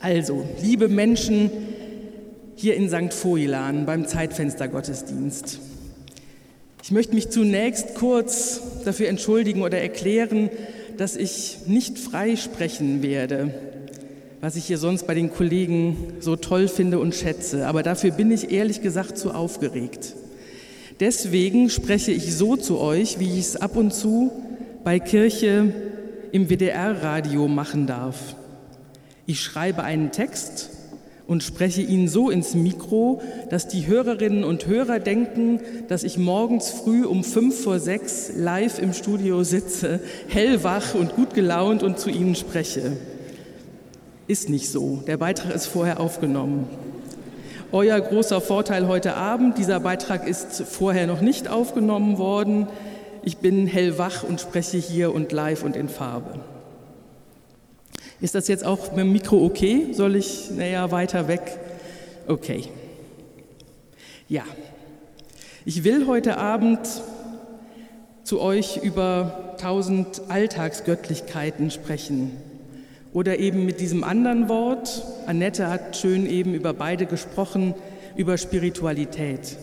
[0.00, 1.50] Also, liebe Menschen
[2.56, 3.24] hier in St.
[3.24, 5.58] Voilan beim Zeitfenstergottesdienst.
[6.82, 10.50] Ich möchte mich zunächst kurz dafür entschuldigen oder erklären,
[10.98, 13.54] dass ich nicht frei sprechen werde,
[14.40, 17.66] was ich hier sonst bei den Kollegen so toll finde und schätze.
[17.66, 20.14] Aber dafür bin ich ehrlich gesagt zu aufgeregt.
[21.00, 24.30] Deswegen spreche ich so zu euch, wie ich es ab und zu
[24.84, 25.72] bei Kirche
[26.30, 28.36] im WDR-Radio machen darf.
[29.26, 30.70] Ich schreibe einen Text
[31.26, 36.68] und spreche ihn so ins Mikro, dass die Hörerinnen und Hörer denken, dass ich morgens
[36.68, 42.10] früh um fünf vor sechs live im Studio sitze, hellwach und gut gelaunt und zu
[42.10, 42.98] ihnen spreche.
[44.26, 45.02] Ist nicht so.
[45.06, 46.68] Der Beitrag ist vorher aufgenommen.
[47.72, 52.68] Euer großer Vorteil heute Abend, dieser Beitrag ist vorher noch nicht aufgenommen worden.
[53.22, 56.40] Ich bin hellwach und spreche hier und live und in Farbe.
[58.24, 59.88] Ist das jetzt auch mit dem Mikro okay?
[59.92, 61.58] Soll ich näher weiter weg?
[62.26, 62.64] Okay.
[64.30, 64.44] Ja,
[65.66, 66.78] ich will heute Abend
[68.22, 72.30] zu euch über tausend Alltagsgöttlichkeiten sprechen.
[73.12, 77.74] Oder eben mit diesem anderen Wort, Annette hat schön eben über beide gesprochen,
[78.16, 79.58] über Spiritualität.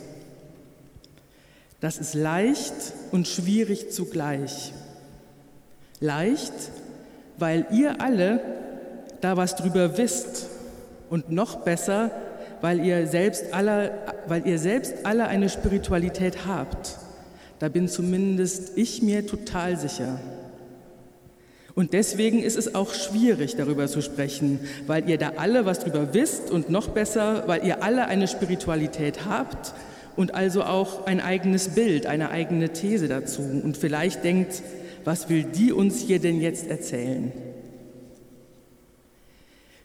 [1.80, 2.76] Das ist leicht
[3.12, 4.72] und schwierig zugleich.
[6.00, 6.54] Leicht,
[7.42, 8.40] weil ihr alle
[9.20, 10.48] da was drüber wisst
[11.10, 12.12] und noch besser,
[12.62, 13.92] weil ihr selbst alle,
[14.28, 16.98] weil ihr selbst alle eine Spiritualität habt.
[17.60, 20.20] Da bin zumindest ich mir total sicher.
[21.74, 26.14] Und deswegen ist es auch schwierig, darüber zu sprechen, weil ihr da alle was drüber
[26.14, 29.74] wisst und noch besser, weil ihr alle eine Spiritualität habt
[30.16, 33.42] und also auch ein eigenes Bild, eine eigene These dazu.
[33.42, 34.62] Und vielleicht denkt,
[35.04, 37.32] was will die uns hier denn jetzt erzählen?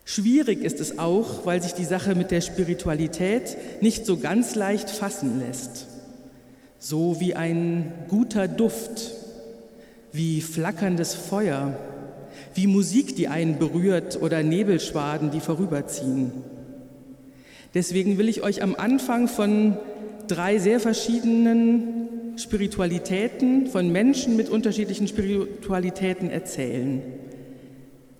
[0.05, 4.89] Schwierig ist es auch, weil sich die Sache mit der Spiritualität nicht so ganz leicht
[4.89, 5.86] fassen lässt.
[6.79, 9.13] So wie ein guter Duft,
[10.13, 11.77] wie flackerndes Feuer,
[12.55, 16.30] wie Musik, die einen berührt oder Nebelschwaden, die vorüberziehen.
[17.74, 19.77] Deswegen will ich euch am Anfang von
[20.29, 22.05] drei sehr verschiedenen
[22.36, 27.02] Spiritualitäten, von Menschen mit unterschiedlichen Spiritualitäten erzählen.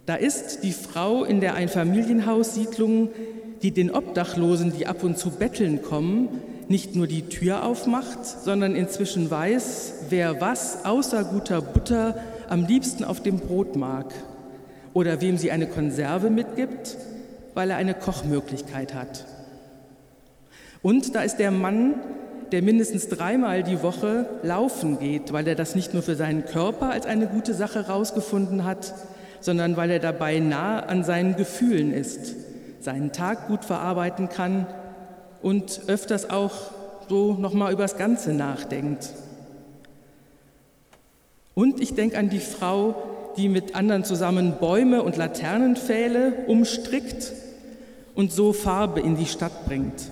[0.07, 3.11] Da ist die Frau in der Einfamilienhaussiedlung,
[3.63, 6.29] die den Obdachlosen, die ab und zu betteln kommen,
[6.69, 13.05] nicht nur die Tür aufmacht, sondern inzwischen weiß, wer was außer guter Butter am liebsten
[13.05, 14.13] auf dem Brot mag
[14.93, 16.97] oder wem sie eine Konserve mitgibt,
[17.55, 19.27] weil er eine Kochmöglichkeit hat.
[20.83, 21.95] Und da ist der Mann,
[22.53, 26.91] der mindestens dreimal die Woche laufen geht, weil er das nicht nur für seinen Körper
[26.91, 28.95] als eine gute Sache herausgefunden hat,
[29.41, 32.35] sondern weil er dabei nah an seinen Gefühlen ist,
[32.81, 34.67] seinen Tag gut verarbeiten kann
[35.43, 36.53] und öfters auch
[37.09, 39.11] so nochmal über das Ganze nachdenkt.
[41.55, 42.95] Und ich denke an die Frau,
[43.37, 47.33] die mit anderen zusammen Bäume und Laternenpfähle umstrickt
[48.15, 50.11] und so Farbe in die Stadt bringt.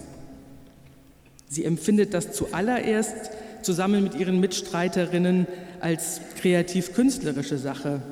[1.49, 3.31] Sie empfindet das zuallererst
[3.63, 5.47] zusammen mit ihren Mitstreiterinnen
[5.81, 8.03] als kreativ-künstlerische Sache.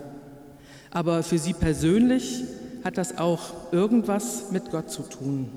[0.91, 2.45] Aber für sie persönlich
[2.85, 5.49] hat das auch irgendwas mit Gott zu tun.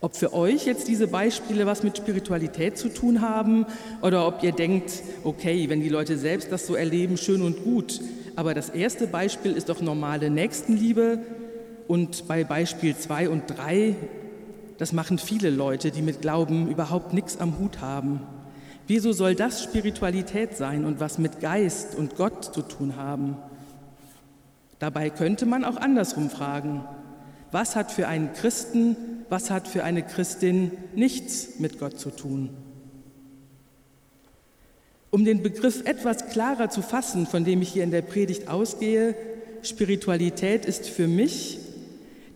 [0.00, 3.66] Ob für euch jetzt diese Beispiele was mit Spiritualität zu tun haben
[4.00, 4.90] oder ob ihr denkt,
[5.22, 8.00] okay, wenn die Leute selbst das so erleben, schön und gut.
[8.34, 11.20] Aber das erste Beispiel ist doch normale Nächstenliebe
[11.86, 13.94] und bei Beispiel 2 und 3,
[14.82, 18.20] das machen viele Leute, die mit Glauben überhaupt nichts am Hut haben.
[18.88, 23.36] Wieso soll das Spiritualität sein und was mit Geist und Gott zu tun haben?
[24.80, 26.84] Dabei könnte man auch andersrum fragen.
[27.52, 28.96] Was hat für einen Christen,
[29.28, 32.50] was hat für eine Christin nichts mit Gott zu tun?
[35.10, 39.14] Um den Begriff etwas klarer zu fassen, von dem ich hier in der Predigt ausgehe,
[39.62, 41.60] Spiritualität ist für mich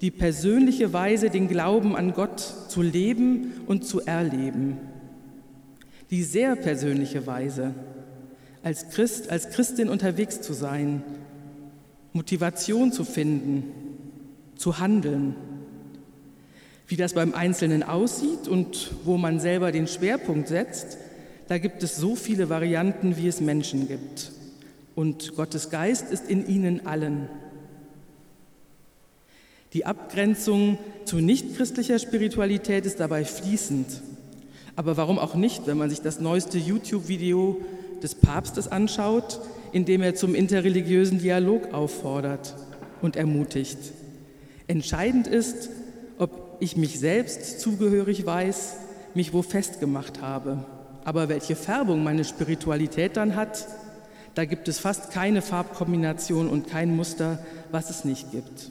[0.01, 4.79] die persönliche Weise, den Glauben an Gott zu leben und zu erleben.
[6.11, 7.75] Die sehr persönliche Weise,
[8.63, 11.03] als Christ, als Christin unterwegs zu sein,
[12.13, 13.65] Motivation zu finden,
[14.57, 15.35] zu handeln.
[16.89, 20.99] Wie das beim Einzelnen aussieht und wo man selber den Schwerpunkt setzt,
[21.49, 24.33] da gibt es so viele Varianten, wie es Menschen gibt.
[24.95, 27.29] Und Gottes Geist ist in ihnen allen.
[29.77, 33.87] Die Abgrenzung zu nichtchristlicher Spiritualität ist dabei fließend.
[34.75, 37.61] Aber warum auch nicht, wenn man sich das neueste YouTube-Video
[38.03, 39.39] des Papstes anschaut,
[39.73, 42.55] indem er zum interreligiösen Dialog auffordert
[43.03, 43.77] und ermutigt.
[44.67, 45.69] Entscheidend ist,
[46.17, 48.77] ob ich mich selbst zugehörig weiß,
[49.13, 50.65] mich wo festgemacht habe.
[51.05, 53.69] Aber welche Färbung meine Spiritualität dann hat,
[54.35, 57.41] da gibt es fast keine Farbkombination und kein Muster,
[57.71, 58.71] was es nicht gibt.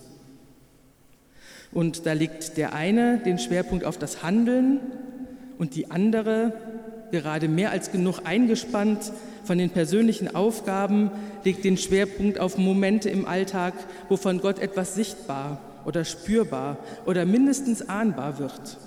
[1.76, 4.80] Und da legt der eine den Schwerpunkt auf das Handeln
[5.58, 6.54] und die andere,
[7.12, 9.12] gerade mehr als genug eingespannt
[9.44, 11.12] von den persönlichen Aufgaben,
[11.44, 13.74] legt den Schwerpunkt auf Momente im Alltag,
[14.08, 18.78] wovon Gott etwas sichtbar oder spürbar oder mindestens ahnbar wird.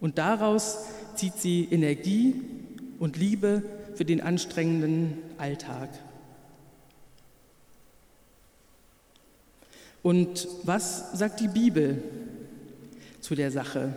[0.00, 0.78] Und daraus
[1.14, 2.42] zieht sie Energie
[2.98, 3.62] und Liebe
[3.94, 5.88] für den anstrengenden Alltag.
[10.02, 12.02] Und was sagt die Bibel
[13.20, 13.94] zu der Sache?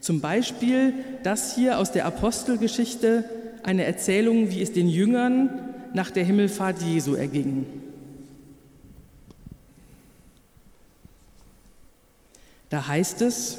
[0.00, 3.24] Zum Beispiel das hier aus der Apostelgeschichte,
[3.62, 7.66] eine Erzählung, wie es den Jüngern nach der Himmelfahrt Jesu erging.
[12.70, 13.58] Da heißt es,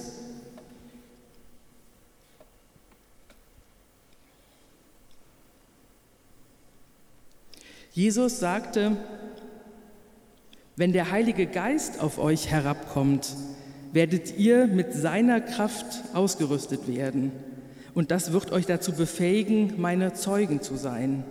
[7.91, 8.95] Jesus sagte,
[10.75, 13.35] wenn der Heilige Geist auf euch herabkommt,
[13.93, 17.31] werdet ihr mit seiner Kraft ausgerüstet werden.
[17.93, 21.23] Und das wird euch dazu befähigen, meine Zeugen zu sein.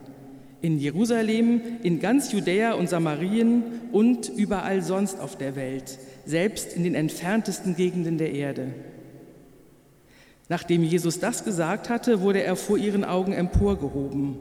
[0.60, 6.84] In Jerusalem, in ganz Judäa und Samarien und überall sonst auf der Welt, selbst in
[6.84, 8.74] den entferntesten Gegenden der Erde.
[10.50, 14.36] Nachdem Jesus das gesagt hatte, wurde er vor ihren Augen emporgehoben.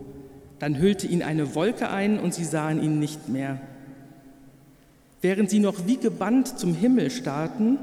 [0.57, 3.61] Dann hüllte ihn eine Wolke ein und sie sahen ihn nicht mehr.
[5.21, 7.77] Während sie noch wie gebannt zum Himmel starrten,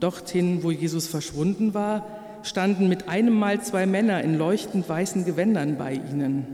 [0.00, 2.06] dorthin, wo Jesus verschwunden war,
[2.42, 6.46] standen mit einem Mal zwei Männer in leuchtend weißen Gewändern bei ihnen.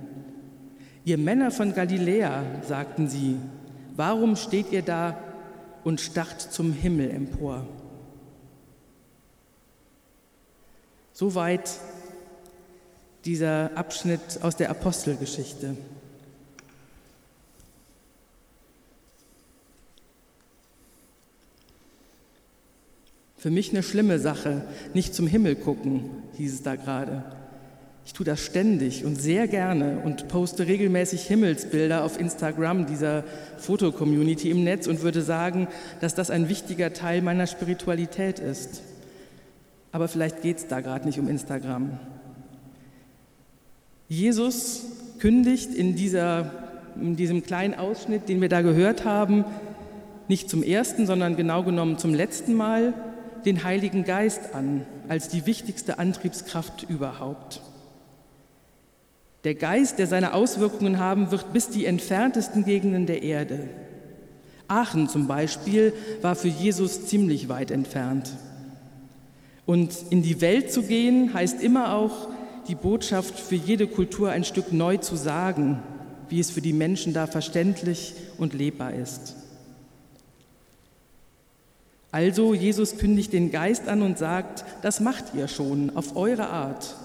[1.04, 3.36] Ihr Männer von Galiläa, sagten sie,
[3.96, 5.16] warum steht ihr da
[5.84, 7.66] und starrt zum Himmel empor?
[11.12, 11.70] Soweit
[13.24, 15.76] dieser Abschnitt aus der Apostelgeschichte.
[23.40, 24.60] Für mich eine schlimme Sache,
[24.92, 27.24] nicht zum Himmel gucken, hieß es da gerade.
[28.04, 33.24] Ich tue das ständig und sehr gerne und poste regelmäßig Himmelsbilder auf Instagram dieser
[33.56, 35.68] Fotocommunity im Netz und würde sagen,
[36.02, 38.82] dass das ein wichtiger Teil meiner Spiritualität ist.
[39.90, 41.98] Aber vielleicht geht es da gerade nicht um Instagram.
[44.10, 44.84] Jesus
[45.18, 46.52] kündigt in, dieser,
[47.00, 49.46] in diesem kleinen Ausschnitt, den wir da gehört haben,
[50.28, 52.92] nicht zum ersten, sondern genau genommen zum letzten Mal
[53.44, 57.60] den Heiligen Geist an als die wichtigste Antriebskraft überhaupt.
[59.44, 63.68] Der Geist, der seine Auswirkungen haben wird bis die entferntesten Gegenden der Erde.
[64.68, 68.30] Aachen zum Beispiel war für Jesus ziemlich weit entfernt.
[69.66, 72.28] Und in die Welt zu gehen heißt immer auch,
[72.68, 75.82] die Botschaft für jede Kultur ein Stück neu zu sagen,
[76.28, 79.34] wie es für die Menschen da verständlich und lebbar ist.
[82.12, 86.96] Also Jesus kündigt den Geist an und sagt, das macht ihr schon auf eure Art,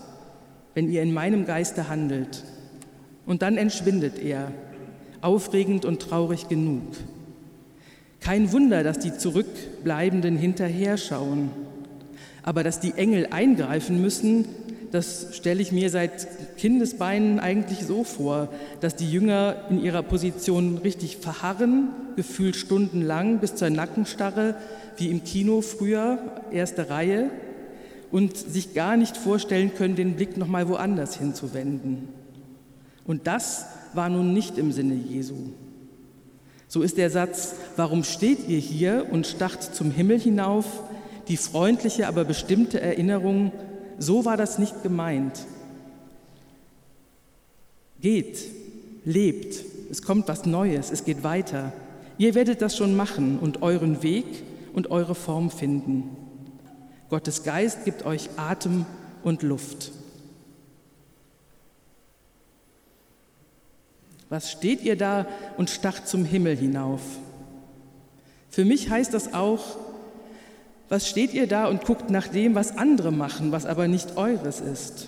[0.73, 2.43] wenn ihr in meinem Geiste handelt.
[3.25, 4.51] Und dann entschwindet er,
[5.21, 6.83] aufregend und traurig genug.
[8.19, 11.51] Kein Wunder, dass die Zurückbleibenden hinterher schauen,
[12.41, 14.45] aber dass die Engel eingreifen müssen,
[14.91, 20.77] das stelle ich mir seit Kindesbeinen eigentlich so vor, dass die Jünger in ihrer Position
[20.77, 24.55] richtig verharren, gefühlt stundenlang bis zur Nackenstarre,
[24.97, 26.19] wie im Kino früher,
[26.51, 27.29] erste Reihe,
[28.11, 32.07] und sich gar nicht vorstellen können, den Blick noch mal woanders hinzuwenden.
[33.05, 35.35] Und das war nun nicht im Sinne Jesu.
[36.67, 40.65] So ist der Satz, warum steht ihr hier und starrt zum Himmel hinauf,
[41.27, 43.51] die freundliche, aber bestimmte Erinnerung
[43.97, 45.45] so war das nicht gemeint.
[48.01, 48.39] Geht,
[49.05, 51.71] lebt, es kommt was Neues, es geht weiter.
[52.17, 54.25] Ihr werdet das schon machen und euren Weg
[54.75, 56.15] und eure Form finden.
[57.09, 58.85] Gottes Geist gibt euch Atem
[59.23, 59.91] und Luft.
[64.29, 65.27] Was steht ihr da
[65.57, 67.01] und starrt zum Himmel hinauf?
[68.49, 69.77] Für mich heißt das auch,
[70.89, 74.59] was steht ihr da und guckt nach dem, was andere machen, was aber nicht eures
[74.59, 75.07] ist?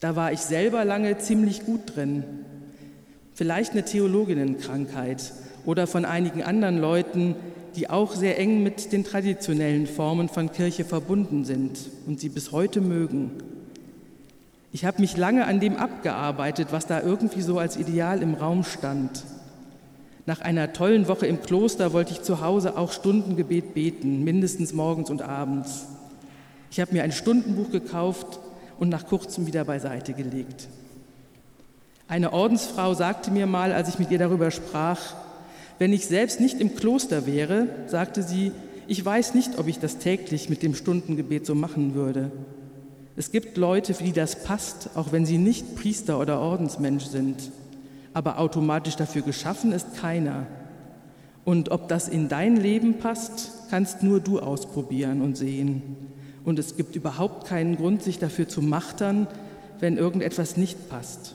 [0.00, 2.24] Da war ich selber lange ziemlich gut drin.
[3.34, 5.32] Vielleicht eine Theologinnenkrankheit
[5.64, 7.34] oder von einigen anderen Leuten,
[7.76, 12.50] die auch sehr eng mit den traditionellen Formen von Kirche verbunden sind und sie bis
[12.50, 13.32] heute mögen.
[14.72, 18.64] Ich habe mich lange an dem abgearbeitet, was da irgendwie so als Ideal im Raum
[18.64, 19.24] stand.
[20.24, 25.10] Nach einer tollen Woche im Kloster wollte ich zu Hause auch Stundengebet beten, mindestens morgens
[25.10, 25.86] und abends.
[26.70, 28.40] Ich habe mir ein Stundenbuch gekauft
[28.78, 30.68] und nach kurzem wieder beiseite gelegt.
[32.08, 35.14] Eine Ordensfrau sagte mir mal, als ich mit ihr darüber sprach,
[35.78, 38.52] wenn ich selbst nicht im Kloster wäre, sagte sie,
[38.86, 42.30] ich weiß nicht, ob ich das täglich mit dem Stundengebet so machen würde.
[43.16, 47.50] Es gibt Leute, für die das passt, auch wenn sie nicht Priester oder Ordensmensch sind.
[48.12, 50.46] Aber automatisch dafür geschaffen ist keiner.
[51.44, 55.82] Und ob das in dein Leben passt, kannst nur du ausprobieren und sehen.
[56.44, 59.26] Und es gibt überhaupt keinen Grund, sich dafür zu machtern,
[59.80, 61.34] wenn irgendetwas nicht passt.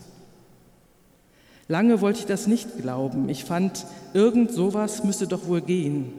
[1.67, 3.29] Lange wollte ich das nicht glauben.
[3.29, 6.11] Ich fand, irgend sowas müsste doch wohl gehen.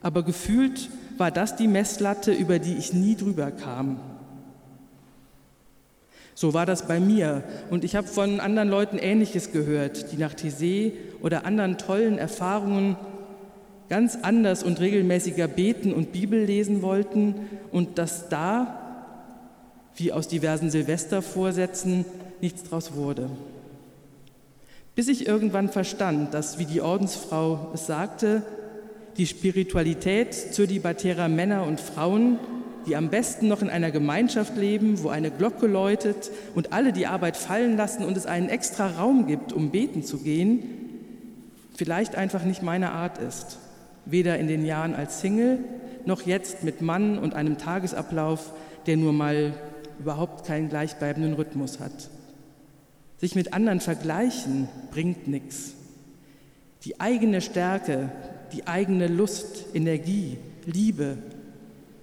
[0.00, 4.00] Aber gefühlt war das die Messlatte, über die ich nie drüber kam.
[6.34, 7.44] So war das bei mir.
[7.68, 12.96] Und ich habe von anderen Leuten Ähnliches gehört, die nach Thésée oder anderen tollen Erfahrungen
[13.90, 17.34] ganz anders und regelmäßiger beten und Bibel lesen wollten
[17.72, 19.10] und dass da,
[19.96, 22.06] wie aus diversen Silvestervorsätzen,
[22.40, 23.28] nichts draus wurde.
[24.94, 28.42] Bis ich irgendwann verstand, dass, wie die Ordensfrau es sagte,
[29.16, 32.38] die Spiritualität zölibatärer Männer und Frauen,
[32.86, 37.06] die am besten noch in einer Gemeinschaft leben, wo eine Glocke läutet und alle die
[37.06, 40.62] Arbeit fallen lassen und es einen extra Raum gibt, um beten zu gehen,
[41.74, 43.58] vielleicht einfach nicht meine Art ist.
[44.06, 45.58] Weder in den Jahren als Single
[46.06, 48.52] noch jetzt mit Mann und einem Tagesablauf,
[48.86, 49.52] der nur mal
[49.98, 52.10] überhaupt keinen gleichbleibenden Rhythmus hat.
[53.20, 55.74] Sich mit anderen vergleichen bringt nichts.
[56.84, 58.10] Die eigene Stärke,
[58.52, 61.18] die eigene Lust, Energie, Liebe,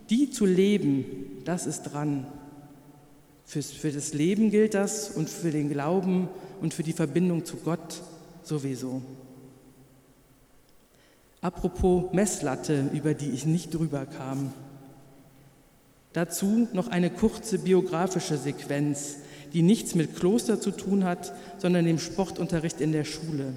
[0.10, 1.06] die zu leben,
[1.44, 2.28] das ist dran.
[3.46, 6.30] Für's, für das Leben gilt das und für den Glauben
[6.62, 8.02] und für die Verbindung zu Gott
[8.44, 9.02] sowieso.
[11.42, 14.54] Apropos Messlatte, über die ich nicht drüber kam.
[16.14, 19.18] Dazu noch eine kurze biografische Sequenz,
[19.54, 23.54] die nichts mit Kloster zu tun hat, sondern dem Sportunterricht in der Schule.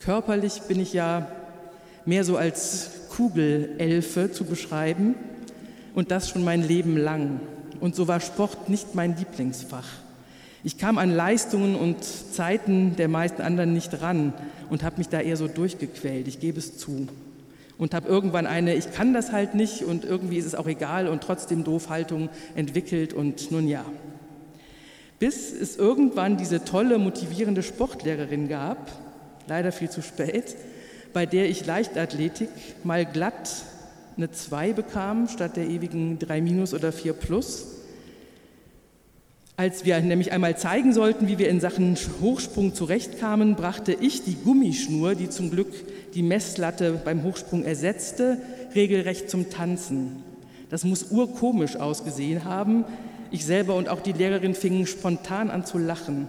[0.00, 1.28] Körperlich bin ich ja
[2.04, 5.14] mehr so als Kugelelfe zu beschreiben
[5.94, 7.40] und das schon mein Leben lang.
[7.80, 9.86] Und so war Sport nicht mein Lieblingsfach.
[10.64, 14.32] Ich kam an Leistungen und Zeiten der meisten anderen nicht ran
[14.70, 17.08] und habe mich da eher so durchgequält, ich gebe es zu.
[17.78, 21.08] Und habe irgendwann eine, ich kann das halt nicht und irgendwie ist es auch egal
[21.08, 23.84] und trotzdem Doofhaltung entwickelt und nun ja,
[25.22, 28.90] bis es irgendwann diese tolle, motivierende Sportlehrerin gab,
[29.46, 30.56] leider viel zu spät,
[31.12, 32.48] bei der ich Leichtathletik
[32.82, 33.48] mal glatt
[34.16, 37.66] eine 2 bekam, statt der ewigen 3 minus oder 4 plus.
[39.56, 44.34] Als wir nämlich einmal zeigen sollten, wie wir in Sachen Hochsprung zurechtkamen, brachte ich die
[44.34, 45.72] Gummischnur, die zum Glück
[46.14, 48.38] die Messlatte beim Hochsprung ersetzte,
[48.74, 50.24] regelrecht zum Tanzen.
[50.68, 52.84] Das muss urkomisch ausgesehen haben,
[53.32, 56.28] ich selber und auch die Lehrerin fingen spontan an zu lachen.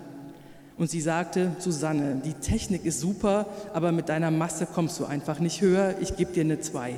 [0.77, 5.39] Und sie sagte, Susanne, die Technik ist super, aber mit deiner Masse kommst du einfach
[5.39, 6.95] nicht höher, ich gebe dir eine 2.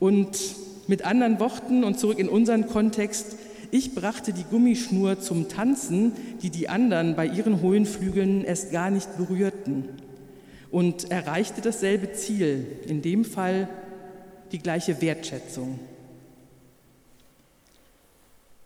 [0.00, 0.38] Und
[0.86, 3.36] mit anderen Worten und zurück in unseren Kontext,
[3.70, 8.90] ich brachte die Gummischnur zum Tanzen, die die anderen bei ihren hohen Flügeln erst gar
[8.90, 9.88] nicht berührten
[10.70, 13.68] und erreichte dasselbe Ziel, in dem Fall
[14.52, 15.78] die gleiche Wertschätzung.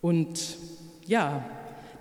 [0.01, 0.57] Und
[1.05, 1.43] ja,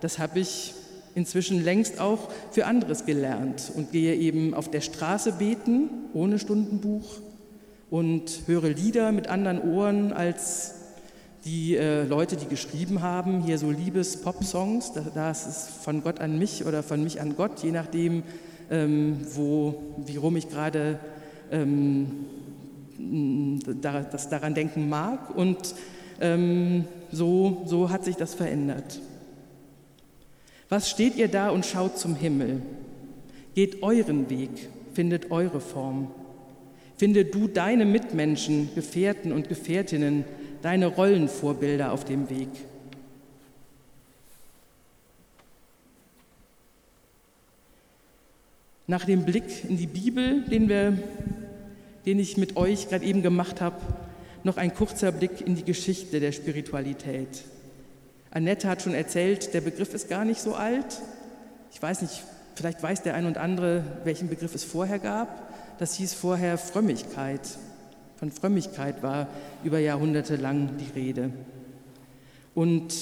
[0.01, 0.75] das habe ich
[1.15, 7.21] inzwischen längst auch für anderes gelernt und gehe eben auf der Straße beten, ohne Stundenbuch
[7.91, 10.75] und höre Lieder mit anderen Ohren als
[11.45, 16.67] die äh, Leute, die geschrieben haben, hier so Liebes-Pop-Songs, das ist von Gott an mich
[16.67, 18.23] oder von mich an Gott, je nachdem,
[18.71, 20.99] ähm, wo, wie rum ich gerade
[21.51, 22.27] ähm,
[23.81, 25.35] das daran denken mag.
[25.37, 25.75] Und
[26.21, 29.01] ähm, so, so hat sich das verändert.
[30.69, 32.63] Was steht ihr da und schaut zum Himmel?
[33.55, 36.11] Geht euren Weg, findet eure Form.
[36.97, 40.25] Finde du deine Mitmenschen, Gefährten und Gefährtinnen,
[40.63, 42.49] deine Rollenvorbilder auf dem Weg.
[48.87, 50.99] Nach dem Blick in die Bibel, den, wir,
[52.07, 53.77] den ich mit euch gerade eben gemacht habe,
[54.49, 57.45] noch ein kurzer Blick in die Geschichte der Spiritualität.
[58.31, 61.03] Annette hat schon erzählt, der Begriff ist gar nicht so alt.
[61.71, 62.25] Ich weiß nicht,
[62.55, 65.53] vielleicht weiß der ein und andere, welchen Begriff es vorher gab.
[65.79, 67.43] Das hieß vorher Frömmigkeit.
[68.17, 69.29] Von Frömmigkeit war
[69.65, 71.31] über Jahrhunderte lang die Rede.
[72.55, 72.95] Und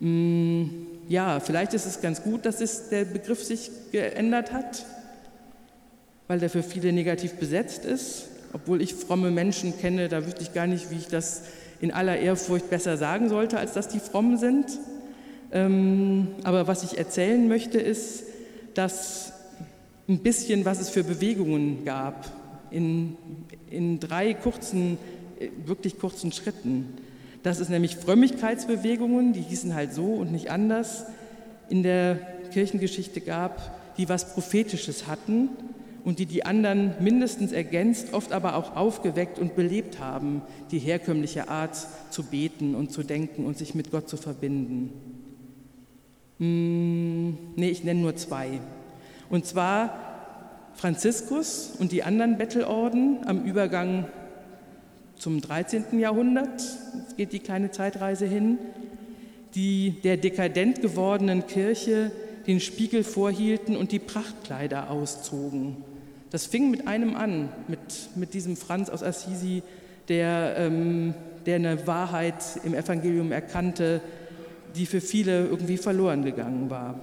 [0.00, 4.84] mh, mm, ja, vielleicht ist es ganz gut, dass es, der Begriff sich geändert hat,
[6.26, 8.33] weil der für viele negativ besetzt ist.
[8.54, 11.42] Obwohl ich fromme Menschen kenne, da wüsste ich gar nicht, wie ich das
[11.80, 14.78] in aller Ehrfurcht besser sagen sollte, als dass die fromm sind.
[15.50, 18.22] Ähm, aber was ich erzählen möchte, ist,
[18.74, 19.32] dass
[20.08, 22.30] ein bisschen, was es für Bewegungen gab,
[22.70, 23.16] in,
[23.70, 24.98] in drei kurzen,
[25.40, 26.94] äh, wirklich kurzen Schritten.
[27.42, 31.06] Dass es nämlich Frömmigkeitsbewegungen, die hießen halt so und nicht anders,
[31.68, 32.20] in der
[32.52, 35.48] Kirchengeschichte gab, die was Prophetisches hatten
[36.04, 41.48] und die die anderen mindestens ergänzt, oft aber auch aufgeweckt und belebt haben, die herkömmliche
[41.48, 41.76] Art
[42.10, 44.92] zu beten und zu denken und sich mit Gott zu verbinden.
[46.38, 48.60] Hm, nee, ich nenne nur zwei.
[49.30, 49.98] Und zwar
[50.74, 54.06] Franziskus und die anderen Bettelorden am Übergang
[55.16, 55.98] zum 13.
[55.98, 56.60] Jahrhundert,
[56.98, 58.58] jetzt geht die kleine Zeitreise hin,
[59.54, 62.10] die der dekadent gewordenen Kirche
[62.46, 65.76] den Spiegel vorhielten und die Prachtkleider auszogen.
[66.34, 67.78] Das fing mit einem an, mit,
[68.16, 69.62] mit diesem Franz aus Assisi,
[70.08, 71.14] der, ähm,
[71.46, 74.00] der eine Wahrheit im Evangelium erkannte,
[74.74, 76.98] die für viele irgendwie verloren gegangen war.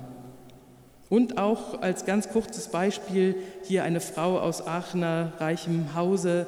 [1.07, 6.45] Und auch als ganz kurzes Beispiel hier eine Frau aus Aachener reichem Hause,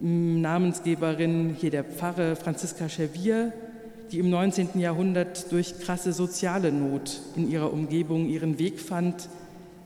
[0.00, 3.54] Namensgeberin hier der Pfarre Franziska Schervier,
[4.12, 4.78] die im 19.
[4.78, 9.30] Jahrhundert durch krasse soziale Not in ihrer Umgebung ihren Weg fand,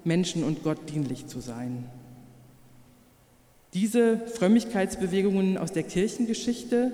[0.04, 1.86] Menschen und Gott dienlich zu sein.
[3.72, 6.92] Diese Frömmigkeitsbewegungen aus der Kirchengeschichte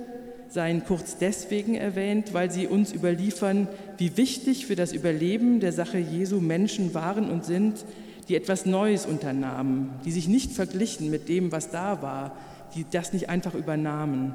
[0.49, 5.99] seien kurz deswegen erwähnt, weil sie uns überliefern, wie wichtig für das Überleben der Sache
[5.99, 7.85] Jesu Menschen waren und sind,
[8.29, 12.37] die etwas Neues unternahmen, die sich nicht verglichen mit dem, was da war,
[12.75, 14.35] die das nicht einfach übernahmen,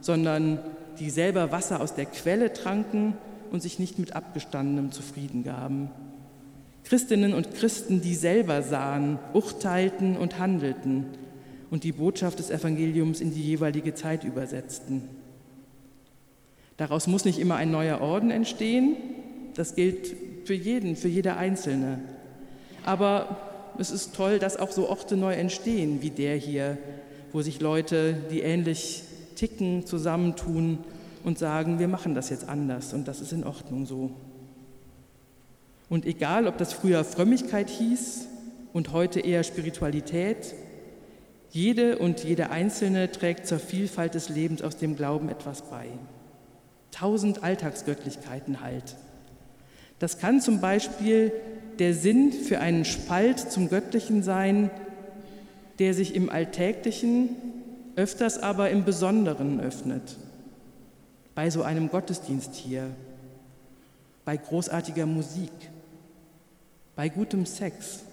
[0.00, 0.58] sondern
[0.98, 3.14] die selber Wasser aus der Quelle tranken
[3.50, 5.90] und sich nicht mit abgestandenem zufrieden gaben.
[6.84, 11.06] Christinnen und Christen, die selber sahen, urteilten und handelten
[11.70, 15.02] und die Botschaft des Evangeliums in die jeweilige Zeit übersetzten.
[16.76, 18.96] Daraus muss nicht immer ein neuer Orden entstehen,
[19.54, 22.00] das gilt für jeden, für jede Einzelne.
[22.84, 23.38] Aber
[23.78, 26.76] es ist toll, dass auch so Orte neu entstehen wie der hier,
[27.32, 29.02] wo sich Leute, die ähnlich
[29.36, 30.78] ticken, zusammentun
[31.24, 34.10] und sagen, wir machen das jetzt anders und das ist in Ordnung so.
[35.88, 38.26] Und egal, ob das früher Frömmigkeit hieß
[38.72, 40.54] und heute eher Spiritualität,
[41.50, 45.88] jede und jede Einzelne trägt zur Vielfalt des Lebens aus dem Glauben etwas bei
[46.94, 48.96] tausend Alltagsgöttlichkeiten halt.
[49.98, 51.32] Das kann zum Beispiel
[51.78, 54.70] der Sinn für einen Spalt zum Göttlichen sein,
[55.78, 57.30] der sich im Alltäglichen,
[57.96, 60.16] öfters aber im Besonderen öffnet.
[61.34, 62.90] Bei so einem Gottesdienst hier,
[64.24, 65.50] bei großartiger Musik,
[66.96, 68.04] bei gutem Sex,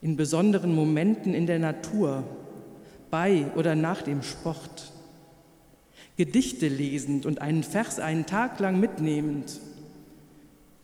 [0.00, 2.24] in besonderen Momenten in der Natur,
[3.10, 4.92] bei oder nach dem Sport.
[6.16, 9.60] Gedichte lesend und einen Vers einen Tag lang mitnehmend,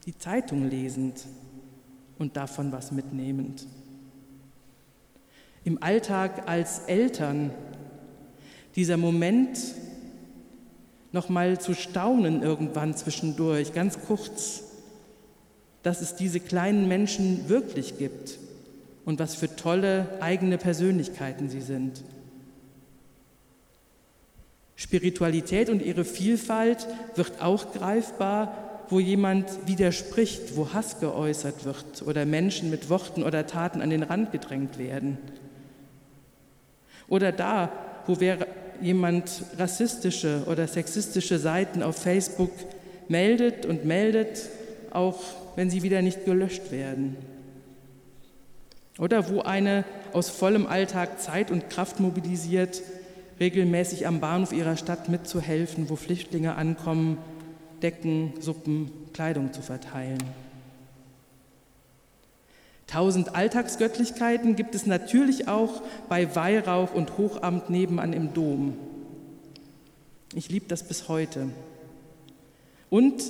[0.07, 1.27] die Zeitung lesend
[2.19, 3.67] und davon was mitnehmend.
[5.65, 7.51] Im Alltag als Eltern
[8.77, 9.59] dieser Moment
[11.13, 14.65] noch mal zu staunen irgendwann zwischendurch, ganz kurz,
[15.85, 18.39] dass es diese kleinen Menschen wirklich gibt
[19.05, 22.03] und was für tolle eigene Persönlichkeiten sie sind.
[24.77, 32.25] Spiritualität und ihre Vielfalt wird auch greifbar, wo jemand widerspricht, wo Hass geäußert wird oder
[32.25, 35.19] Menschen mit Worten oder Taten an den Rand gedrängt werden.
[37.09, 37.71] Oder da,
[38.07, 38.17] wo
[38.81, 42.53] jemand rassistische oder sexistische Seiten auf Facebook
[43.09, 44.49] meldet und meldet,
[44.91, 47.17] auch wenn sie wieder nicht gelöscht werden.
[48.99, 52.83] Oder wo eine aus vollem Alltag Zeit und Kraft mobilisiert,
[53.41, 57.19] regelmäßig am Bahnhof ihrer Stadt mitzuhelfen, wo Flüchtlinge ankommen,
[57.83, 60.23] Decken, Suppen, Kleidung zu verteilen.
[62.87, 68.77] Tausend Alltagsgöttlichkeiten gibt es natürlich auch bei Weihrauch und Hochamt nebenan im Dom.
[70.35, 71.49] Ich liebe das bis heute.
[72.91, 73.23] Und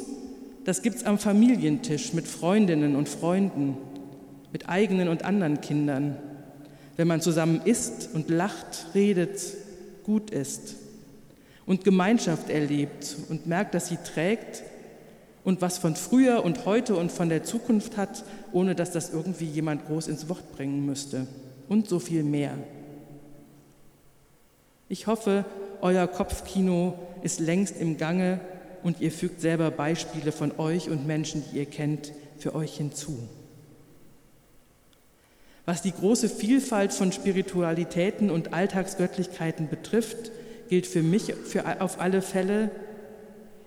[0.65, 3.77] das gibt es am Familientisch mit Freundinnen und Freunden,
[4.53, 6.17] mit eigenen und anderen Kindern,
[6.97, 9.41] wenn man zusammen isst und lacht, redet,
[10.05, 10.77] gut ist
[11.67, 14.63] und Gemeinschaft erlebt und merkt, dass sie trägt
[15.45, 19.47] und was von früher und heute und von der Zukunft hat, ohne dass das irgendwie
[19.47, 21.27] jemand groß ins Wort bringen müsste.
[21.69, 22.53] Und so viel mehr.
[24.89, 25.45] Ich hoffe,
[25.81, 28.41] euer Kopfkino ist längst im Gange
[28.85, 33.19] und ihr fügt selber Beispiele von euch und Menschen, die ihr kennt, für euch hinzu.
[35.67, 40.31] Was die große Vielfalt von Spiritualitäten und Alltagsgöttlichkeiten betrifft,
[40.69, 42.71] gilt für mich für auf alle Fälle,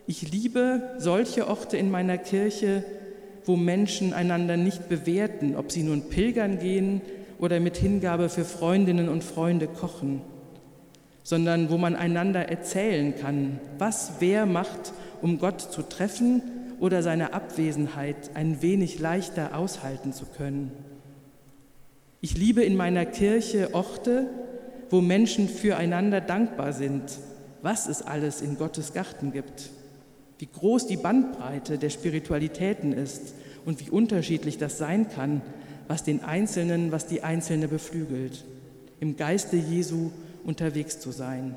[0.05, 2.83] ich liebe solche Orte in meiner Kirche,
[3.45, 7.01] wo Menschen einander nicht bewerten, ob sie nun pilgern gehen
[7.39, 10.21] oder mit Hingabe für Freundinnen und Freunde kochen,
[11.23, 16.41] sondern wo man einander erzählen kann, was wer macht, um Gott zu treffen
[16.79, 20.71] oder seine Abwesenheit ein wenig leichter aushalten zu können.
[22.21, 24.27] Ich liebe in meiner Kirche Orte,
[24.89, 27.03] wo Menschen füreinander dankbar sind,
[27.61, 29.71] was es alles in Gottes Garten gibt
[30.39, 33.33] wie groß die Bandbreite der Spiritualitäten ist
[33.65, 35.41] und wie unterschiedlich das sein kann,
[35.87, 38.45] was den Einzelnen, was die Einzelne beflügelt,
[38.99, 40.11] im Geiste Jesu
[40.43, 41.55] unterwegs zu sein.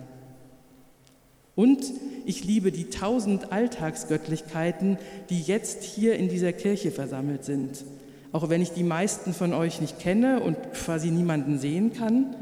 [1.55, 1.81] Und
[2.25, 7.85] ich liebe die tausend Alltagsgöttlichkeiten, die jetzt hier in dieser Kirche versammelt sind.
[8.33, 12.37] Auch wenn ich die meisten von euch nicht kenne und quasi niemanden sehen kann,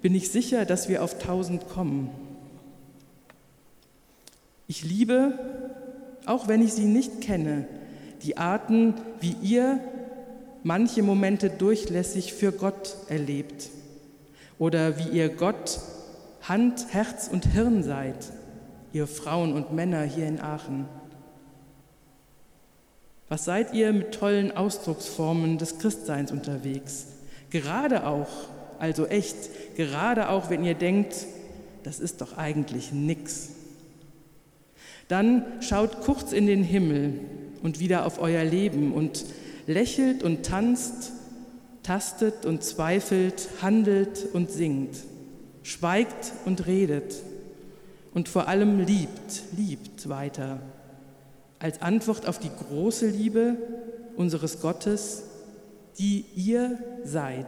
[0.00, 2.10] bin ich sicher, dass wir auf tausend kommen.
[4.66, 5.38] Ich liebe,
[6.26, 7.66] auch wenn ich sie nicht kenne,
[8.22, 9.80] die Arten, wie ihr
[10.62, 13.70] manche Momente durchlässig für Gott erlebt
[14.58, 15.80] oder wie ihr Gott
[16.42, 18.16] Hand, Herz und Hirn seid,
[18.92, 20.86] ihr Frauen und Männer hier in Aachen.
[23.28, 27.08] Was seid ihr mit tollen Ausdrucksformen des Christseins unterwegs?
[27.50, 28.28] Gerade auch,
[28.78, 29.36] also echt,
[29.76, 31.26] gerade auch, wenn ihr denkt,
[31.82, 33.50] das ist doch eigentlich nichts.
[35.08, 37.20] Dann schaut kurz in den Himmel
[37.62, 39.24] und wieder auf euer Leben und
[39.66, 41.12] lächelt und tanzt,
[41.82, 44.96] tastet und zweifelt, handelt und singt,
[45.62, 47.14] schweigt und redet
[48.18, 50.58] und vor allem liebt, liebt weiter.
[51.60, 53.56] Als Antwort auf die große Liebe
[54.16, 55.22] unseres Gottes,
[56.00, 57.46] die ihr seid.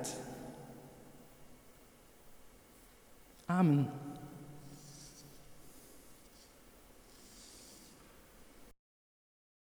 [3.49, 3.89] Amen.